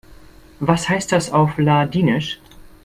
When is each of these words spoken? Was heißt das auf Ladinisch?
Was 0.59 0.89
heißt 0.89 1.11
das 1.11 1.29
auf 1.31 1.59
Ladinisch? 1.59 2.39